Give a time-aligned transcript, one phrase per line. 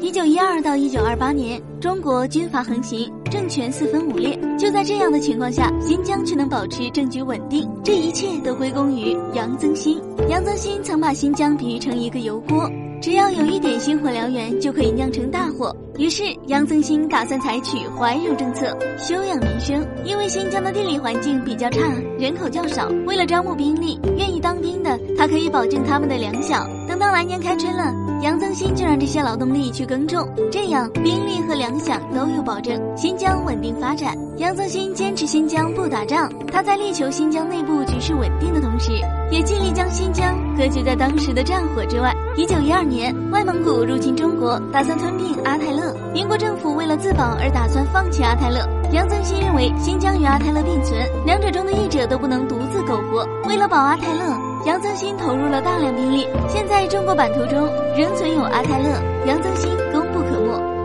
[0.00, 4.38] 一九一二到一九二八年，中国军阀横行，政权四分五裂。
[4.58, 10.00] 就在这样的情况下，新疆却能保持政局稳定，这一切都归功于杨增新。
[10.28, 12.70] 杨增新曾把新疆比喻成一个油锅。
[13.00, 15.74] 只要有一点星火燎原，就可以酿成大火。
[15.98, 19.86] 于是，杨增新打算采取怀柔政策，休养民生。
[20.04, 21.80] 因为新疆的地理环境比较差，
[22.18, 26.66] 人口较少，为了招募兵力，愿意当兵的，他可以保证他们的粮饷。
[26.88, 34.16] 等到来年开春了，杨增新就让这些劳动力去耕种，这样兵力和粮饷都有保证，新疆稳定发展。
[34.38, 38.92] 杨增新坚持新疆不打仗，他在力求新疆内部局势稳定的同时，
[39.30, 42.14] 也尽力将新疆隔绝在当时的战火之外。
[42.36, 45.94] 一九一二年，外蒙古入侵中国，打算吞并阿泰勒。
[46.12, 48.66] 民国政府为了自保而打算放弃阿泰勒。
[48.92, 53.26] 杨增新认为，新疆与阿泰勒并存，两者中的一者都不能独自苟活。
[53.48, 56.28] 为了保阿泰勒，杨增新投入了大量兵力。
[56.48, 58.88] 现在中国版图中仍存有阿泰勒，
[59.26, 60.11] 杨增新功不可没。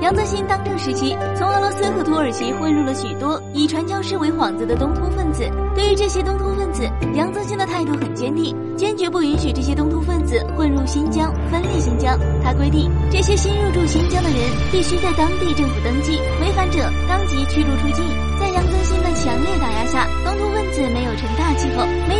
[0.07, 5.43] 杨增新当政时期，从俄罗斯和土耳其混入了许多以传教士为幌子的东突分子。
[5.75, 12.17] 对于这些东突分子，杨增新的态度很坚定，坚决不允许这些东突分子混入新疆，分裂新疆。
[12.41, 14.39] 他规定，这些新入驻新疆的人
[14.71, 16.79] 必须在当地政府登记，违反者
[17.09, 17.99] 当即驱逐出境。
[18.39, 22.16] 在杨增新的强烈打压下，东突分子没有成大气候，没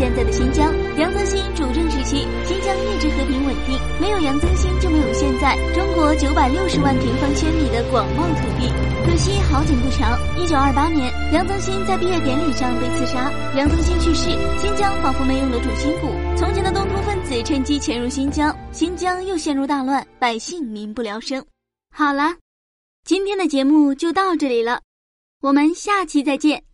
[0.00, 0.72] 现在的新疆。
[0.96, 8.72] 杨增新主政时期，新疆一直和平稳定，没有杨增新就没有现在中国九百六十万平方千米的广袤土地。
[9.04, 13.30] 可惜好景不长，一九二八年，杨增新在毕业典礼上被刺杀。
[13.54, 16.08] 杨增新去世，新疆仿佛没有了主心骨。
[16.34, 21.44] 从前的东突分子趁机潜入新疆，新疆又陷入大乱，百姓民不聊生。
[21.94, 22.36] 好了，
[23.04, 24.80] 今天的节目就到这里了。
[25.42, 26.69] 我们下期再见。